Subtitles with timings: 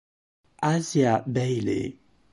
[0.71, 1.93] Asia Bailey